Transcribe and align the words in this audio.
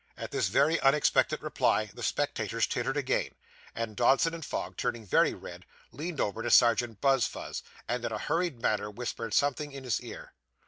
At 0.17 0.31
this 0.31 0.47
very 0.47 0.79
unexpected 0.79 1.43
reply, 1.43 1.91
the 1.93 2.01
spectators 2.01 2.65
tittered 2.65 2.97
again, 2.97 3.35
and 3.75 3.95
Dodson 3.95 4.41
& 4.41 4.41
Fogg, 4.41 4.75
turning 4.75 5.05
very 5.05 5.35
red, 5.35 5.63
leaned 5.91 6.19
over 6.19 6.41
to 6.41 6.49
Serjeant 6.49 6.99
Buzfuz, 7.01 7.61
and 7.87 8.03
in 8.03 8.11
a 8.11 8.17
hurried 8.17 8.59
manner 8.59 8.89
whispered 8.89 9.35
something 9.35 9.71
in 9.71 9.83
his 9.83 10.01
ear. 10.01 10.33